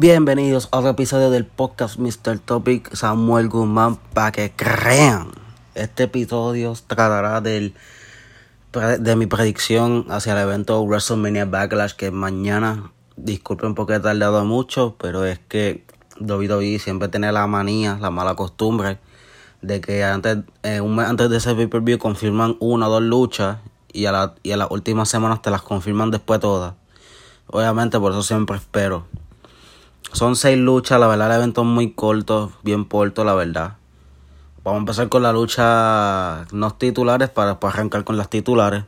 [0.00, 2.38] Bienvenidos a otro episodio del podcast Mr.
[2.38, 5.32] Topic Samuel Guzmán para que crean.
[5.74, 7.74] Este episodio tratará del,
[9.00, 12.92] de mi predicción hacia el evento WrestleMania Backlash que mañana.
[13.16, 15.84] Disculpen porque he tardado mucho, pero es que
[16.20, 19.00] WWE siempre tiene la manía, la mala costumbre
[19.62, 23.58] de que antes, eh, un mes antes de ese pay-per-view confirman una o dos luchas
[23.92, 26.74] y a, la, y a las últimas semanas te las confirman después todas.
[27.48, 29.04] Obviamente por eso siempre espero.
[30.12, 33.76] Son seis luchas, la verdad el evento es muy corto, bien corto la verdad.
[34.64, 38.84] Vamos a empezar con la lucha no titulares para después arrancar con las titulares.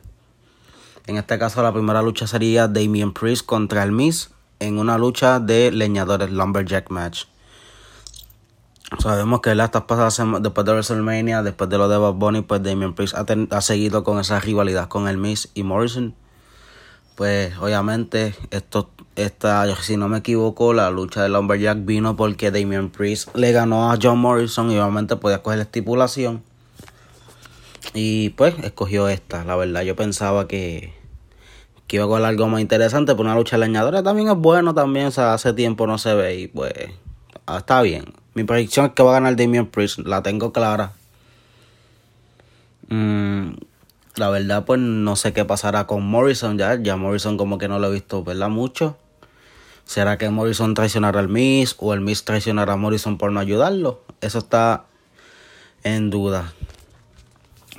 [1.07, 5.39] En este caso la primera lucha sería Damien Priest contra el Miz en una lucha
[5.39, 7.25] de leñadores Lumberjack Match.
[8.99, 12.93] Sabemos que estas pasadas después de WrestleMania, después de lo de Bob Bunny, pues Damien
[12.93, 16.13] Priest ha, seguido con esa rivalidad con el Miz y Morrison.
[17.21, 22.89] Pues obviamente esto esta, si no me equivoco, la lucha de Lumberjack vino porque Damien
[22.89, 26.41] Priest le ganó a John Morrison y obviamente podía coger la estipulación.
[27.93, 29.83] Y pues escogió esta, la verdad.
[29.83, 30.95] Yo pensaba que,
[31.85, 35.05] que iba a coger algo más interesante, pero una lucha leñadora también es bueno también.
[35.05, 36.73] O sea, hace tiempo no se ve y pues
[37.45, 38.05] ah, está bien.
[38.33, 40.93] Mi predicción es que va a ganar Damien Priest, la tengo clara.
[42.89, 43.51] Mm,
[44.15, 46.75] la verdad, pues no sé qué pasará con Morrison ya.
[46.81, 48.49] Ya Morrison como que no lo he visto, ¿verdad?
[48.49, 48.97] Mucho.
[49.85, 54.01] ¿Será que Morrison traicionará al Miss o el Miss traicionará a Morrison por no ayudarlo?
[54.21, 54.85] Eso está
[55.83, 56.53] en duda.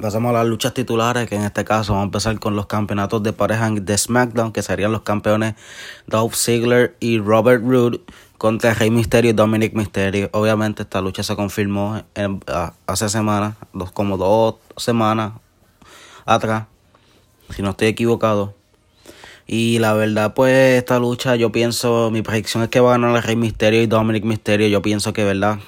[0.00, 3.22] Pasamos a las luchas titulares, que en este caso vamos a empezar con los campeonatos
[3.22, 5.54] de pareja de SmackDown, que serían los campeones
[6.06, 8.00] Dolph Ziggler y Robert Roode
[8.38, 10.30] contra Rey Mysterio y Dominic Mysterio.
[10.32, 12.02] Obviamente esta lucha se confirmó
[12.86, 15.32] hace semanas, dos, como dos semanas
[16.24, 16.66] atrás,
[17.50, 18.54] si no estoy equivocado.
[19.46, 23.16] Y la verdad, pues esta lucha, yo pienso, mi predicción es que va a ganar
[23.16, 24.68] el Rey Misterio y Dominic Misterio.
[24.68, 25.58] Yo pienso que, ¿verdad?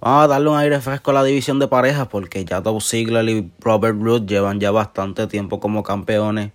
[0.00, 3.26] Vamos a darle un aire fresco a la división de parejas porque ya Top Ziggler
[3.28, 6.52] y Robert Root llevan ya bastante tiempo como campeones.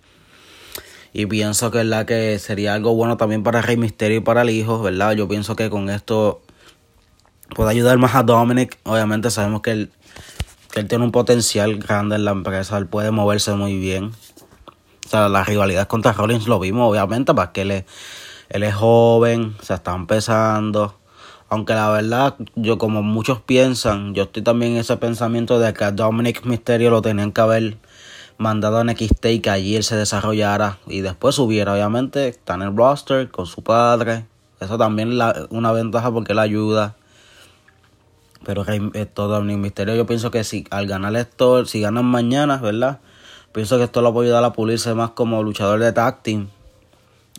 [1.12, 2.06] Y pienso que, ¿verdad?
[2.06, 5.12] que sería algo bueno también para el Rey Misterio y para el hijo, ¿verdad?
[5.12, 6.42] Yo pienso que con esto
[7.56, 8.78] puede ayudar más a Dominic.
[8.84, 9.88] Obviamente sabemos que que
[10.74, 14.12] él tiene un potencial grande en la empresa, él puede moverse muy bien.
[15.06, 17.84] O sea, la rivalidad contra Rollins lo vimos, obviamente, para que él es,
[18.48, 20.96] él joven, se está empezando.
[21.48, 25.82] Aunque la verdad, yo como muchos piensan, yo estoy también en ese pensamiento de que
[25.82, 27.76] a Dominic Mysterio lo tenían que haber
[28.38, 31.72] mandado a NXT y que allí él se desarrollara y después subiera.
[31.72, 34.26] Obviamente, está en el roster con su padre.
[34.60, 36.94] Eso también es una ventaja porque le ayuda.
[38.44, 38.64] Pero
[38.94, 43.00] esto Dominic Mysterio, yo pienso que si al ganar esto, si ganan mañana, ¿verdad?
[43.52, 46.20] Pienso que esto lo puede ayudar a pulirse más como luchador de tag.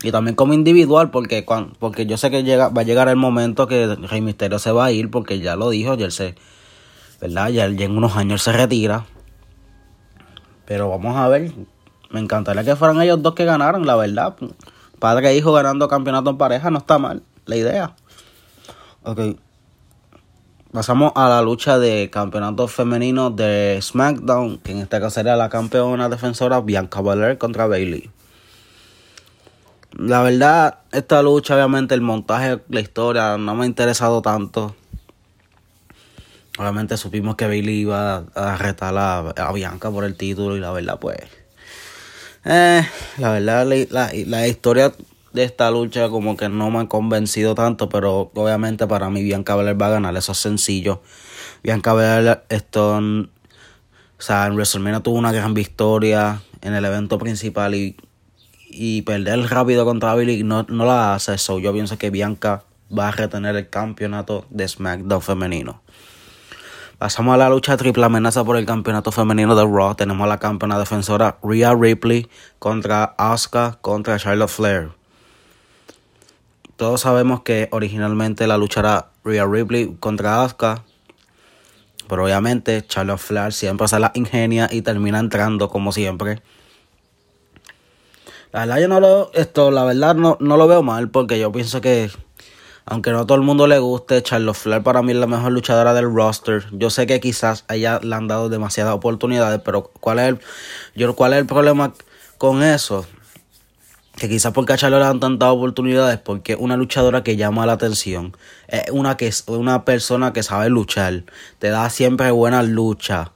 [0.02, 1.46] Y también como individual, porque,
[1.78, 4.86] porque yo sé que llega, va a llegar el momento que Rey Misterio se va
[4.86, 6.34] a ir, porque ya lo dijo, ya él se,
[7.20, 7.50] ¿verdad?
[7.50, 9.06] Ya, en unos años se retira.
[10.66, 11.52] Pero vamos a ver,
[12.10, 14.36] me encantaría que fueran ellos dos que ganaran, la verdad.
[14.98, 17.96] Padre e hijo ganando campeonato en pareja no está mal, la idea.
[19.02, 19.36] Ok.
[20.72, 25.50] Pasamos a la lucha de campeonato femenino de SmackDown, que en este caso sería la
[25.50, 28.10] campeona defensora Bianca Belair contra Bailey.
[29.98, 34.74] La verdad, esta lucha, obviamente, el montaje, la historia, no me ha interesado tanto.
[36.58, 40.98] Obviamente supimos que Bailey iba a retar a, Bianca por el título y la verdad,
[40.98, 41.18] pues...
[42.46, 42.82] Eh,
[43.18, 44.90] la verdad, la, la historia
[45.32, 49.56] de esta lucha como que no me ha convencido tanto, pero obviamente para mí Bianca
[49.56, 51.02] Belair va a ganar, eso es sencillo.
[51.62, 53.28] Bianca Belair, esto, o
[54.18, 57.96] sea, en WrestleMania tuvo una gran victoria en el evento principal y,
[58.68, 61.58] y perder rápido contra Billy no, no la hace eso.
[61.58, 62.64] Yo pienso que Bianca
[62.96, 65.82] va a retener el campeonato de SmackDown femenino.
[66.98, 69.96] Pasamos a la lucha triple amenaza por el campeonato femenino de Raw.
[69.96, 72.28] Tenemos a la campeona defensora Rhea Ripley
[72.60, 75.01] contra Asuka contra Charlotte Flair
[76.76, 80.84] todos sabemos que originalmente la luchará Rhea Ripley contra Asuka.
[82.08, 86.42] Pero obviamente Charlotte Flair siempre se la ingenia y termina entrando como siempre.
[88.52, 91.50] La verdad yo no lo, esto, la verdad no, no lo veo mal porque yo
[91.52, 92.10] pienso que
[92.84, 95.52] aunque no a todo el mundo le guste, Charlotte Flair para mí es la mejor
[95.52, 96.66] luchadora del roster.
[96.72, 100.40] Yo sé que quizás a ella le han dado demasiadas oportunidades, pero ¿cuál es el,
[100.94, 101.92] yo, cuál es el problema
[102.38, 103.06] con eso?
[104.22, 107.66] Que quizás porque a Charlotte le dan tantas oportunidades, porque es una luchadora que llama
[107.66, 108.36] la atención,
[108.68, 111.24] es una, que, es una persona que sabe luchar,
[111.58, 113.30] te da siempre buenas luchas.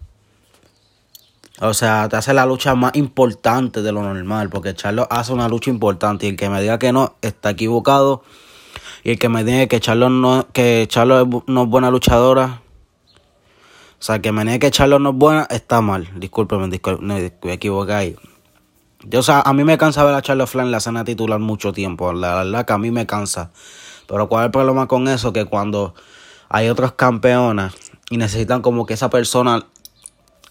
[1.58, 5.48] O sea, te hace la lucha más importante de lo normal, porque Charlotte hace una
[5.48, 8.22] lucha importante y el que me diga que no está equivocado.
[9.02, 12.62] Y el que me diga que Charlo no, que Charlo no es buena luchadora.
[13.98, 16.08] O sea, que me diga que Charlo no es buena, está mal.
[16.14, 16.68] Discúlpeme
[17.00, 18.16] me equivoqué ahí.
[19.08, 21.72] Yo, o a mí me cansa ver a Charlo Flair en la escena titular mucho
[21.72, 22.12] tiempo.
[22.12, 23.50] La verdad que a mí me cansa.
[24.08, 25.32] Pero ¿cuál es el problema con eso?
[25.32, 25.94] Que cuando
[26.48, 27.74] hay otros campeonas
[28.10, 29.66] y necesitan como que esa persona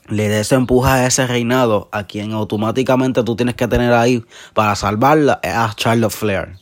[0.08, 4.24] le dé ese empuje a ese reinado, a quien automáticamente tú tienes que tener ahí
[4.54, 6.60] para salvarla, es a Charlotte Flair.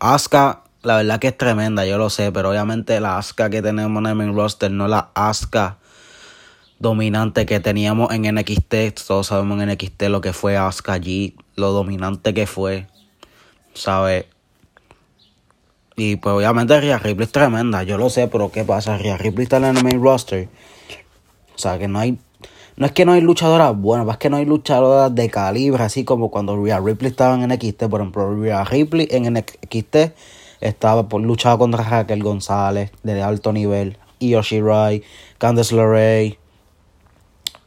[0.00, 4.02] Asuka, la verdad que es tremenda, yo lo sé, pero obviamente la Asuka que tenemos
[4.10, 5.79] en el roster no la Asuka
[6.80, 9.04] dominante que teníamos en NXT.
[9.06, 12.88] Todos sabemos en NXT lo que fue Asuka allí, lo dominante que fue,
[13.74, 14.24] ¿sabes?
[15.96, 18.96] Y pues obviamente Rhea Ripley es tremenda, yo lo sé, pero ¿qué pasa?
[18.96, 20.48] Rhea Ripley está en el main roster.
[21.54, 22.18] O sea, que no hay...
[22.76, 26.04] No es que no hay luchadoras buenas, es que no hay luchadoras de calibre, así
[26.04, 27.84] como cuando Rhea Ripley estaba en NXT.
[27.90, 29.96] Por ejemplo, Rhea Ripley en NXT
[30.62, 35.02] estaba luchar contra Raquel González de alto nivel, Io Shirai,
[35.36, 36.39] Candice LeRae,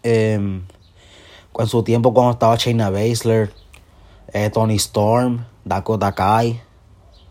[0.03, 0.61] eh,
[1.59, 3.51] en su tiempo cuando estaba Shayna Baszler,
[4.33, 6.61] eh, Tony Storm, Dakota Kai,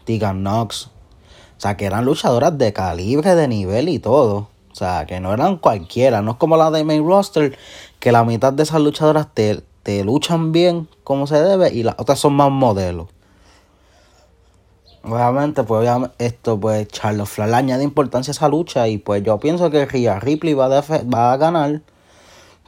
[0.04, 0.86] Tegan Knox.
[0.86, 4.48] O sea, que eran luchadoras de calibre, de nivel y todo.
[4.70, 6.22] O sea, que no eran cualquiera.
[6.22, 7.56] No es como la de main roster,
[8.00, 11.94] que la mitad de esas luchadoras te, te luchan bien como se debe y las
[11.98, 13.08] otras son más modelos.
[15.04, 19.22] Obviamente, pues obviamente, esto, pues Charles Flair le añade importancia a esa lucha y pues
[19.24, 21.82] yo pienso que Rhea Ripley va a ganar.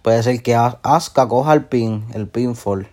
[0.05, 2.89] Puede ser que Asuka coja el pin, el pinfall.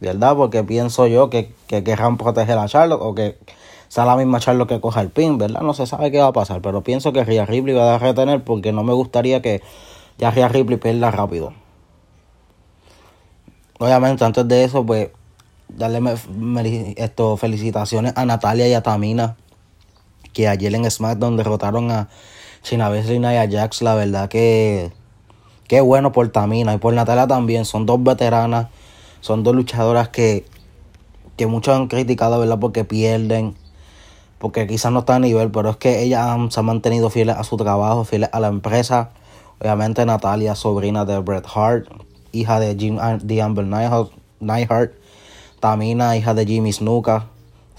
[0.00, 0.34] ¿Verdad?
[0.34, 3.36] Porque pienso yo que, que querrán proteger a Charlotte o que
[3.88, 5.60] sea la misma Charlotte que coja el pin, ¿verdad?
[5.60, 8.42] No se sabe qué va a pasar, pero pienso que Rhea Ripley va a retener
[8.42, 9.60] porque no me gustaría que
[10.16, 11.52] ya Rhea Ripley pierda rápido.
[13.78, 15.10] Obviamente, antes de eso, pues
[15.68, 16.00] darle
[16.96, 19.36] esto, felicitaciones a Natalia y a Tamina,
[20.32, 22.08] que ayer en SmackDown derrotaron a
[22.62, 23.82] China y a Jax.
[23.82, 24.92] La verdad que
[25.72, 27.64] qué bueno por Tamina y por Natalia también.
[27.64, 28.66] Son dos veteranas,
[29.22, 30.44] son dos luchadoras que,
[31.38, 32.58] que muchos han criticado, ¿verdad?
[32.58, 33.54] Porque pierden,
[34.38, 37.42] porque quizás no están a nivel, pero es que ellas se han mantenido fieles a
[37.42, 39.12] su trabajo, fieles a la empresa.
[39.62, 41.86] Obviamente Natalia, sobrina de Bret Hart,
[42.32, 44.92] hija de Jim de Amber Neidhart
[45.58, 47.28] Tamina, hija de Jimmy Snuka.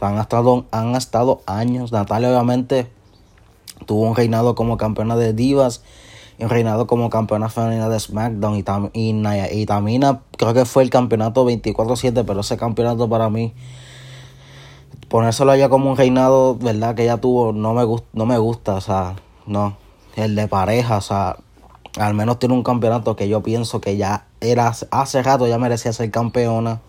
[0.01, 1.91] han, estado, han estado años.
[1.91, 2.87] Natalia obviamente
[3.85, 5.83] tuvo un reinado como campeona de divas
[6.39, 8.91] reinado como campeona femenina de SmackDown.
[8.93, 9.13] Y,
[9.51, 13.53] y, Tamina creo que fue el campeonato 24-7, pero ese campeonato para mí,
[15.09, 16.95] ponérselo allá como un reinado, ¿verdad?
[16.95, 17.83] Que ella tuvo, no me,
[18.13, 19.15] no me gusta, o sea,
[19.45, 19.77] no.
[20.15, 21.37] El de pareja, o sea,
[21.97, 25.93] al menos tiene un campeonato que yo pienso que ya era hace rato ya merecía
[25.93, 26.81] ser campeona.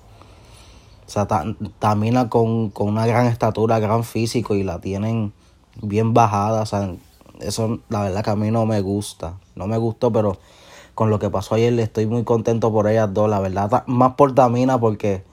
[1.07, 1.27] O sea,
[1.79, 5.33] Tamina con, con una gran estatura, gran físico y la tienen
[5.83, 6.63] bien bajada.
[6.63, 6.95] O sea,
[7.41, 9.39] eso la verdad que a mí no me gusta.
[9.55, 10.39] No me gustó, pero
[10.95, 13.29] con lo que pasó ayer estoy muy contento por ellas dos.
[13.29, 15.25] La verdad, más por Tamina porque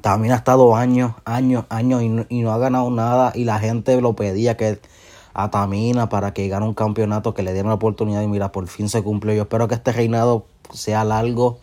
[0.00, 3.32] Tamina ha estado años, años, años y no, y no ha ganado nada.
[3.34, 4.80] Y la gente lo pedía que
[5.34, 8.22] a Tamina para que gane un campeonato, que le dieran la oportunidad.
[8.22, 9.34] Y mira, por fin se cumplió.
[9.34, 11.58] Yo espero que este reinado sea largo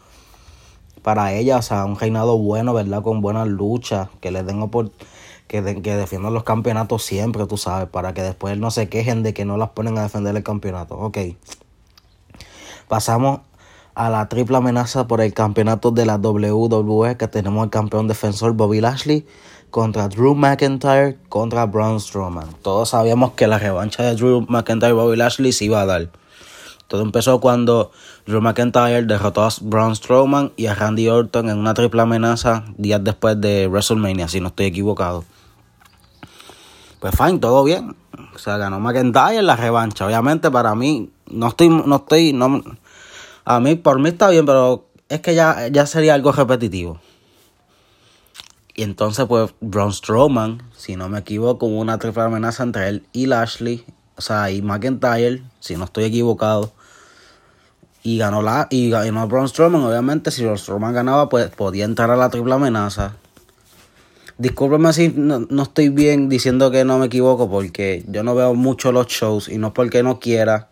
[1.01, 3.03] para ella, o sea, un reinado bueno, ¿verdad?
[3.03, 4.91] Con buenas luchas, que le den por
[5.47, 9.45] que, defiendan los campeonatos siempre, tú sabes, para que después no se quejen de que
[9.45, 10.95] no las ponen a defender el campeonato.
[10.97, 11.17] Ok.
[12.87, 13.41] Pasamos
[13.93, 18.53] a la triple amenaza por el campeonato de la WWE, que tenemos el campeón defensor
[18.53, 19.25] Bobby Lashley
[19.69, 22.47] contra Drew McIntyre contra Braun Strowman.
[22.61, 26.09] Todos sabíamos que la revancha de Drew McIntyre y Bobby Lashley se iba a dar.
[26.87, 27.91] Todo empezó cuando
[28.25, 33.03] Drew McIntyre derrotó a Braun Strowman y a Randy Orton en una triple amenaza días
[33.03, 35.25] después de WrestleMania, si no estoy equivocado.
[36.99, 37.95] Pues fine, todo bien.
[38.33, 40.05] O sea, ganó McIntyre la revancha.
[40.05, 42.61] Obviamente para mí, no estoy, no estoy, no,
[43.45, 46.99] a mí, por mí está bien, pero es que ya, ya sería algo repetitivo.
[48.75, 53.07] Y entonces, pues, Braun Strowman, si no me equivoco, hubo una triple amenaza entre él
[53.13, 53.85] y Lashley
[54.17, 56.71] o sea, y McIntyre, si no estoy equivocado.
[58.03, 59.83] Y ganó la y ganó Braun Strowman.
[59.83, 63.15] Obviamente, si Braun Strowman ganaba, pues podía entrar a la triple amenaza.
[64.37, 68.53] Discúlpeme si no, no, estoy bien diciendo que no me equivoco, porque yo no veo
[68.53, 70.69] mucho los shows y no es porque no quiera.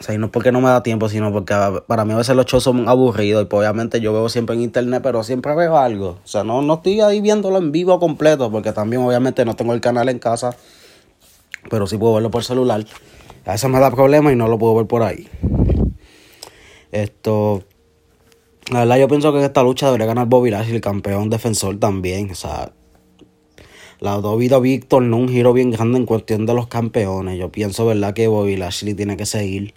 [0.00, 1.54] O sea, y no es porque no me da tiempo, sino porque
[1.86, 3.42] para mí a veces los shows son aburridos.
[3.42, 6.18] Y pues obviamente yo veo siempre en internet, pero siempre veo algo.
[6.24, 9.74] O sea, no, no estoy ahí viéndolo en vivo completo, porque también obviamente no tengo
[9.74, 10.56] el canal en casa
[11.70, 12.84] pero sí puedo verlo por celular.
[13.44, 15.28] A veces me da problema y no lo puedo ver por ahí.
[16.92, 17.64] Esto.
[18.70, 21.78] La verdad, yo pienso que en esta lucha debería ganar Bobby Lashley, el campeón defensor
[21.78, 22.30] también.
[22.30, 22.72] O sea,
[23.98, 27.38] la WWE tornó un giro bien grande en cuestión de los campeones.
[27.38, 29.74] Yo pienso, ¿verdad?, que Bobby Lashley tiene que seguir.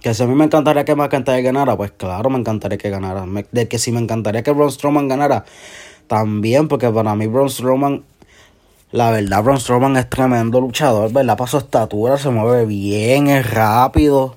[0.00, 3.26] Que si a mí me encantaría que McIntyre ganara, pues claro, me encantaría que ganara.
[3.50, 5.44] de que si me encantaría que Braun Strowman ganara,
[6.06, 8.04] también, porque para mí Braun Strowman,
[8.90, 11.36] la verdad, Braun Strowman es tremendo luchador, ¿verdad?
[11.36, 14.36] Para su estatura, se mueve bien, es rápido.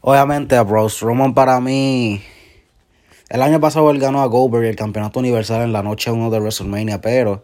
[0.00, 2.20] Obviamente, a Braun Strowman para mí,
[3.28, 6.40] el año pasado él ganó a Goldberg el campeonato universal en la noche 1 de
[6.40, 7.42] WrestleMania, pero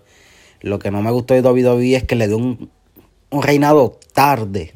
[0.63, 2.71] lo que no me gustó de WWE es que le dio un,
[3.31, 4.75] un reinado tarde.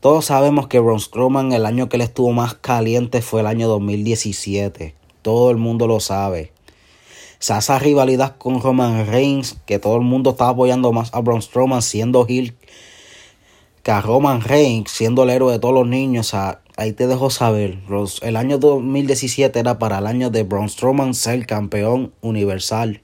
[0.00, 3.68] Todos sabemos que Braun Strowman el año que él estuvo más caliente fue el año
[3.68, 4.94] 2017.
[5.22, 6.52] Todo el mundo lo sabe.
[7.38, 11.42] Sea, esa rivalidad con Roman Reigns, que todo el mundo estaba apoyando más a Braun
[11.42, 12.56] Strowman siendo heel
[13.82, 16.26] que a Roman Reigns siendo el héroe de todos los niños.
[16.26, 17.78] O sea, ahí te dejo saber.
[18.22, 23.00] El año 2017 era para el año de Braun Strowman ser campeón universal.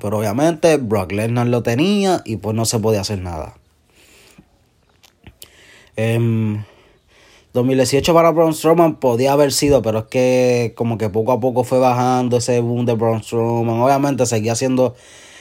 [0.00, 3.56] Pero obviamente Brock Lesnar lo tenía y pues no se podía hacer nada.
[7.58, 11.40] 2018 em, para Braun Strowman podía haber sido, pero es que como que poco a
[11.40, 13.80] poco fue bajando ese boom de Braun Strowman.
[13.80, 14.94] Obviamente seguía siendo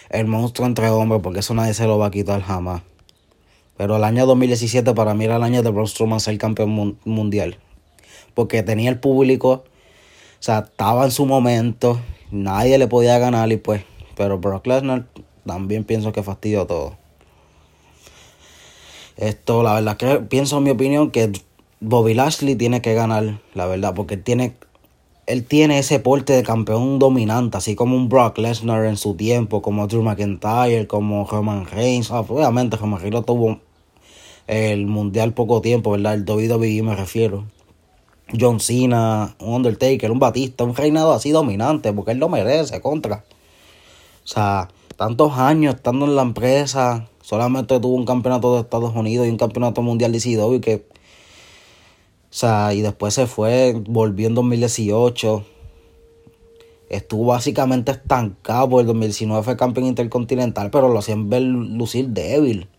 [0.09, 2.81] el monstruo entre hombres, porque eso nadie se lo va a quitar jamás.
[3.77, 7.57] Pero el año 2017 para mí era el año de Braun Strowman ser campeón mundial.
[8.33, 9.63] Porque tenía el público, o
[10.39, 11.99] sea, estaba en su momento,
[12.31, 13.83] nadie le podía ganar y pues,
[14.15, 15.05] pero Brock Lesnar
[15.45, 16.97] también pienso que fastidió todo.
[19.17, 21.31] Esto, la verdad que pienso en mi opinión que
[21.79, 24.55] Bobby Lashley tiene que ganar, la verdad, porque él tiene,
[25.27, 29.61] él tiene ese porte de campeón dominante, así como un Brock Lesnar en su tiempo,
[29.61, 32.09] como Drew McIntyre, como Roman Reigns.
[32.09, 33.59] Obviamente Roman Reigns tuvo
[34.47, 36.15] el mundial poco tiempo, ¿verdad?
[36.15, 37.45] El WWE me refiero.
[38.37, 43.23] John Cena, un Undertaker, un Batista, un reinado así dominante, porque él lo merece, contra.
[44.23, 49.27] O sea, tantos años estando en la empresa, Solamente tuvo un campeonato de Estados Unidos
[49.27, 50.85] y un campeonato mundial de y que...
[52.29, 55.45] O sea, y después se fue, volvió en 2018.
[56.89, 62.69] Estuvo básicamente estancado por el 2019 fue campeón intercontinental, pero lo hacían ver lucir débil.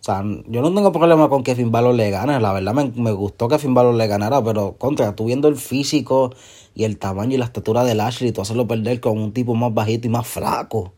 [0.00, 2.40] O sea, yo no tengo problema con que Finn le gane.
[2.40, 6.32] La verdad me, me, gustó que Finn le ganara, pero contra, tú viendo el físico
[6.74, 9.74] y el tamaño y la estatura de Lashley, tú hacerlo perder con un tipo más
[9.74, 10.78] bajito y más flaco.
[10.78, 10.92] O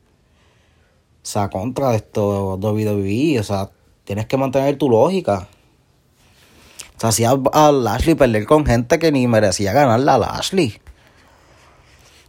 [1.24, 3.70] sea, contra esto WWE, o sea,
[4.04, 5.48] tienes que mantener tu lógica.
[7.02, 10.80] Sea, hacía a Lashley perder con gente que ni merecía ganarle a Lashley.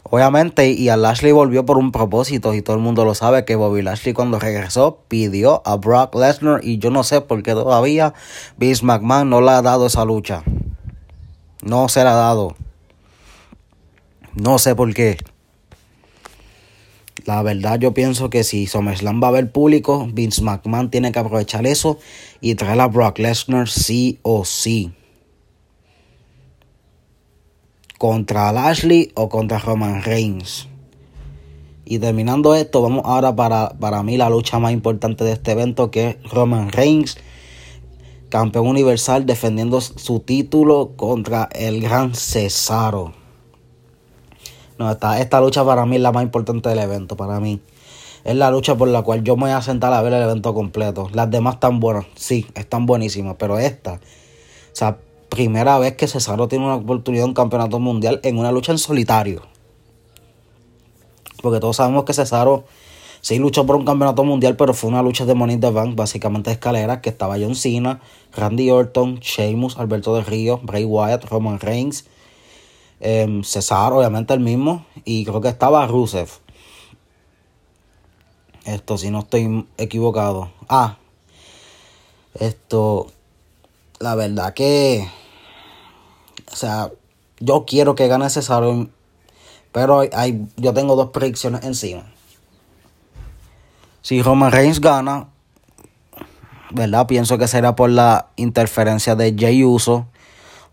[0.01, 3.56] Obviamente, y a Lashley volvió por un propósito, y todo el mundo lo sabe, que
[3.56, 8.15] Bobby Lashley cuando regresó pidió a Brock Lesnar, y yo no sé por qué todavía
[8.58, 10.44] Vince McMahon no le ha dado esa lucha.
[11.62, 12.56] No se la ha dado.
[14.34, 15.18] No sé por qué.
[17.25, 21.20] La verdad yo pienso que si SummerSlam va a haber público, Vince McMahon tiene que
[21.20, 21.98] aprovechar eso
[22.42, 24.92] y traer a Brock Lesnar sí o sí.
[27.98, 30.68] Contra Lashley o contra Roman Reigns.
[31.86, 35.92] Y terminando esto, vamos ahora para, para mí la lucha más importante de este evento
[35.92, 37.18] que es Roman Reigns,
[38.27, 43.23] campeón universal defendiendo su título contra el gran Cesaro.
[44.77, 47.62] No, esta, esta lucha para mí es la más importante del evento, para mí.
[48.24, 50.53] Es la lucha por la cual yo me voy a sentar a ver el evento
[50.53, 51.10] completo.
[51.13, 54.98] Las demás están buenas, sí, están buenísimas, pero esta, o sea,
[55.30, 58.77] primera vez que Cesaro tiene una oportunidad de un campeonato mundial en una lucha en
[58.77, 59.42] solitario.
[61.42, 62.63] Porque todos sabemos que Cesaro
[63.20, 66.51] sí luchó por un campeonato mundial, pero fue una lucha de Money the Bank, básicamente
[66.51, 68.00] escaleras, que estaba John Cena,
[68.36, 72.06] Randy Orton, Sheamus, Alberto de Río, Bray Wyatt, Roman Reigns,
[73.04, 76.30] eh, César, obviamente el mismo, y creo que estaba Rusev.
[78.66, 80.52] Esto, si no estoy equivocado.
[80.70, 80.98] Ah,
[82.40, 83.08] esto,
[84.00, 85.06] la verdad que,
[86.52, 86.92] o sea,
[87.40, 88.88] yo quiero que gane Cesaro,
[89.74, 92.06] pero hay, yo tengo dos predicciones encima.
[94.02, 95.28] Si Roman Reigns gana,
[96.72, 97.06] ¿verdad?
[97.08, 100.08] Pienso que será por la interferencia de Jay Uso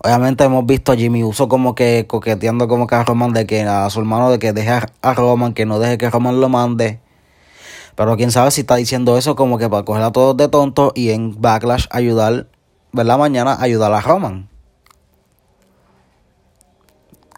[0.02, 3.64] Obviamente hemos visto a Jimmy Uso como que coqueteando como que a Roman de que
[3.64, 7.00] a su hermano de que deje a Roman, que no deje que Roman lo mande.
[7.96, 10.92] Pero quién sabe si está diciendo eso como que para coger a todos de tonto
[10.94, 12.46] y en Backlash ayudar,
[12.92, 13.18] ¿verdad?
[13.18, 14.48] Mañana ayudar a Roman.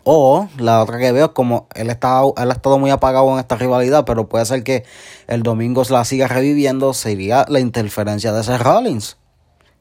[0.05, 3.41] O la otra que veo es como él, está, él ha estado muy apagado en
[3.41, 4.85] esta rivalidad, pero puede ser que
[5.27, 9.17] el domingo la siga reviviendo, sería la interferencia de Seth Rollins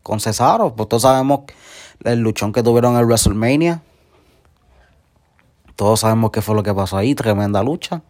[0.02, 0.76] con Cesaro.
[0.76, 1.42] Pues todos sabemos
[2.04, 3.82] el luchón que tuvieron en WrestleMania.
[5.76, 8.02] Todos sabemos qué fue lo que pasó ahí, tremenda lucha.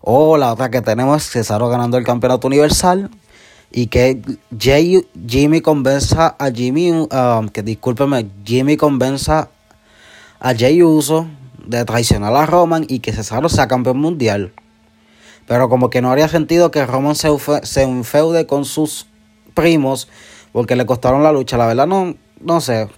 [0.00, 3.10] O la otra que tenemos es Cesaro ganando el campeonato universal.
[3.70, 4.22] Y que
[4.58, 9.50] Jimmy convenza a Jimmy, um, que discúlpeme, Jimmy convenza
[10.40, 11.26] a Jay Uso
[11.66, 14.52] de traicionar a Roman y que Cesaro sea campeón mundial.
[15.46, 17.28] Pero como que no haría sentido que Roman se,
[17.62, 19.06] se enfeude con sus
[19.52, 20.08] primos
[20.52, 21.58] porque le costaron la lucha.
[21.58, 22.88] La verdad no, no sé.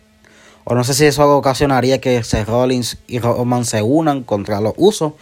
[0.64, 4.74] O no sé si eso ocasionaría que Seth Rollins y Roman se unan contra los
[4.76, 5.14] usos.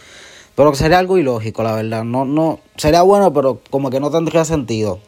[0.55, 2.03] Pero sería algo ilógico, la verdad.
[2.03, 4.99] No, no, sería bueno, pero como que no tendría sentido.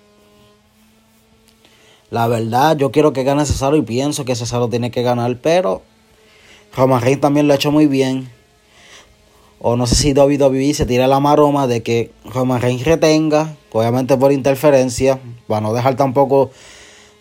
[2.10, 5.82] La verdad, yo quiero que gane Cesaro y pienso que Cesaro tiene que ganar, pero
[6.76, 8.30] Roman Reigns también lo ha hecho muy bien.
[9.60, 14.18] O no sé si WWE se tira la maroma de que Roman Reigns retenga, obviamente
[14.18, 16.52] por interferencia, para no dejar tampoco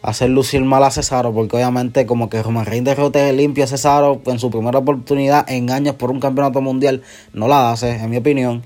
[0.03, 4.21] hacer lucir mal a Cesaro, porque obviamente como que Roman Reigns derrote limpio a Cesaro
[4.27, 7.03] en su primera oportunidad en años por un campeonato mundial,
[7.33, 8.63] no la hace, en mi opinión.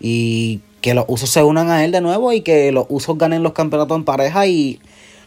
[0.00, 3.42] Y que los usos se unan a él de nuevo y que los usos ganen
[3.42, 4.80] los campeonatos en pareja y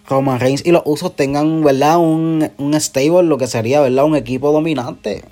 [0.07, 1.97] Roman Reigns y los usos tengan, ¿verdad?
[1.97, 4.05] Un, un stable, lo que sería, ¿verdad?
[4.05, 5.23] Un equipo dominante.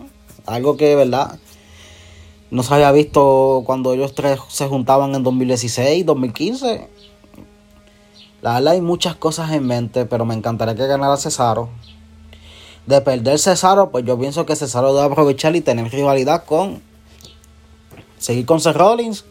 [0.46, 1.40] Algo que, ¿verdad?
[2.52, 6.88] No se había visto cuando ellos tres se juntaban en 2016, 2015.
[8.42, 11.70] La verdad hay muchas cosas en mente, pero me encantaría que ganara Cesaro.
[12.86, 16.82] De perder Cesaro, pues yo pienso que Cesaro debe aprovechar y tener rivalidad con...
[18.18, 19.26] Seguir con Seth Rollins.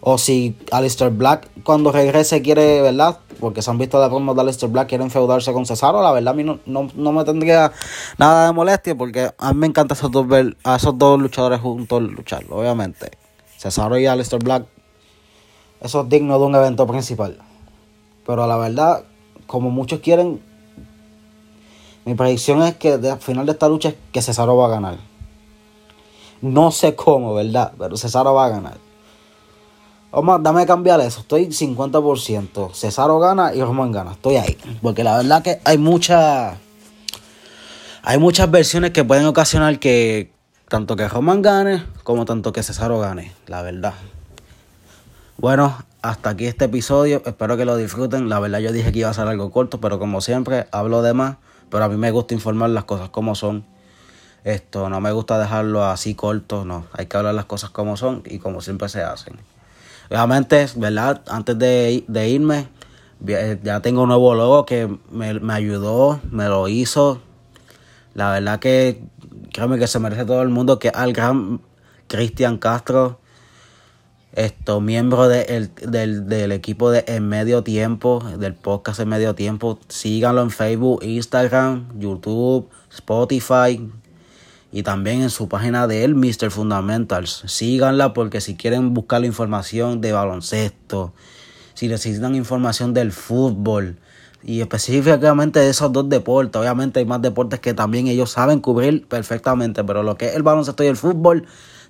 [0.00, 3.18] O si Alistair Black cuando regrese quiere, ¿verdad?
[3.40, 6.02] Porque se han visto de forma de Alistair Black, quiere enfeudarse con Cesaro.
[6.02, 7.72] La verdad a mí no, no, me tendría
[8.18, 10.26] nada de molestia porque a mí me encanta esos dos,
[10.62, 13.12] a esos dos luchadores juntos luchar, obviamente.
[13.56, 14.66] Cesaro y Alistair Black,
[15.80, 17.38] eso es digno de un evento principal.
[18.26, 19.04] Pero la verdad,
[19.46, 20.40] como muchos quieren,
[22.04, 24.98] mi predicción es que al final de esta lucha es que Cesaro va a ganar.
[26.42, 27.72] No sé cómo, ¿verdad?
[27.78, 28.76] Pero Cesaro va a ganar.
[30.10, 31.20] Omar, dame cambiar eso.
[31.20, 32.72] Estoy 50%.
[32.72, 34.12] Cesaro gana y Roman gana.
[34.12, 34.56] Estoy ahí.
[34.80, 36.56] Porque la verdad que hay muchas.
[38.02, 40.30] Hay muchas versiones que pueden ocasionar que
[40.68, 43.32] tanto que Roman gane como tanto que Cesaro gane.
[43.46, 43.94] La verdad.
[45.36, 47.22] Bueno, hasta aquí este episodio.
[47.24, 48.28] Espero que lo disfruten.
[48.28, 51.14] La verdad yo dije que iba a ser algo corto, pero como siempre hablo de
[51.14, 51.38] más.
[51.70, 53.64] Pero a mí me gusta informar las cosas como son.
[54.44, 56.84] Esto no me gusta dejarlo así corto, no.
[56.92, 59.38] Hay que hablar las cosas como son y como siempre se hacen.
[60.10, 61.22] Obviamente, ¿verdad?
[61.26, 62.68] Antes de, irme,
[63.62, 67.22] ya tengo un nuevo logo que me, me, ayudó, me lo hizo.
[68.12, 69.02] La verdad que
[69.54, 71.62] créeme que se merece todo el mundo, que al gran
[72.08, 73.20] Cristian Castro
[74.36, 79.78] esto, miembro del, del, equipo de En Medio Tiempo, del podcast En Medio Tiempo.
[79.88, 83.80] Síganlo en Facebook, Instagram, YouTube, Spotify
[84.72, 86.50] y también en su página de él, Mr.
[86.50, 87.44] Fundamentals.
[87.46, 91.14] Síganla porque si quieren buscar la información de baloncesto,
[91.74, 93.98] si necesitan información del fútbol
[94.42, 99.06] y específicamente de esos dos deportes, obviamente hay más deportes que también ellos saben cubrir
[99.06, 101.46] perfectamente, pero lo que es el baloncesto y el fútbol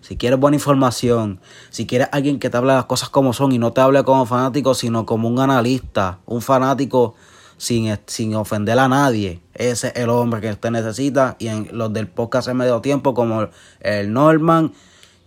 [0.07, 1.41] si quieres buena información,
[1.71, 4.27] si quieres alguien que te hable las cosas como son y no te hable como
[4.27, 7.15] fanático, sino como un analista, un fanático
[7.57, 11.37] sin, sin ofender a nadie, ese es el hombre que usted necesita.
[11.39, 13.49] Y en los del podcast en medio tiempo, como
[13.81, 14.75] el Norman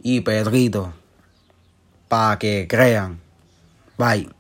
[0.04, 0.94] y Pedrito,
[2.08, 3.20] para que crean.
[3.98, 4.37] Bye.